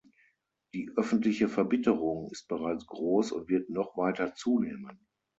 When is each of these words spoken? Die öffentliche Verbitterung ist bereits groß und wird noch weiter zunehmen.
Die 0.73 0.89
öffentliche 0.95 1.47
Verbitterung 1.47 2.31
ist 2.31 2.47
bereits 2.47 2.87
groß 2.87 3.31
und 3.33 3.49
wird 3.49 3.69
noch 3.69 3.97
weiter 3.97 4.33
zunehmen. 4.33 5.05